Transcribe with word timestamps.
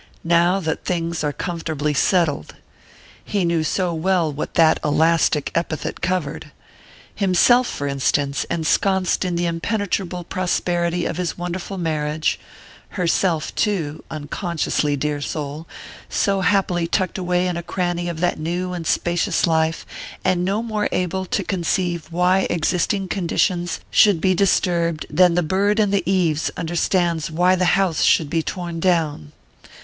"Now 0.23 0.59
that 0.61 0.83
things 0.83 1.23
are 1.23 1.31
comfortably 1.31 1.93
settled" 1.93 2.55
he 3.23 3.45
knew 3.45 3.63
so 3.63 3.93
well 3.93 4.33
what 4.33 4.55
that 4.55 4.79
elastic 4.83 5.51
epithet 5.53 6.01
covered! 6.01 6.49
Himself, 7.13 7.67
for 7.67 7.85
instance, 7.85 8.43
ensconced 8.45 9.23
in 9.23 9.35
the 9.35 9.45
impenetrable 9.45 10.23
prosperity 10.23 11.05
of 11.05 11.17
his 11.17 11.37
wonderful 11.37 11.77
marriage; 11.77 12.39
herself 12.97 13.53
too 13.53 14.03
(unconsciously, 14.09 14.95
dear 14.95 15.21
soul!), 15.21 15.67
so 16.09 16.41
happily 16.41 16.87
tucked 16.87 17.19
away 17.19 17.45
in 17.45 17.55
a 17.55 17.61
cranny 17.61 18.09
of 18.09 18.21
that 18.21 18.39
new 18.39 18.73
and 18.73 18.87
spacious 18.87 19.45
life, 19.45 19.85
and 20.25 20.43
no 20.43 20.63
more 20.63 20.89
able 20.91 21.25
to 21.25 21.43
conceive 21.43 22.07
why 22.09 22.47
existing 22.49 23.07
conditions 23.07 23.79
should 23.91 24.19
be 24.19 24.33
disturbed 24.33 25.05
than 25.11 25.35
the 25.35 25.43
bird 25.43 25.79
in 25.79 25.91
the 25.91 26.01
eaves 26.11 26.49
understands 26.57 27.29
why 27.29 27.55
the 27.55 27.77
house 27.77 28.01
should 28.01 28.31
be 28.31 28.41
torn 28.41 28.79
down. 28.79 29.31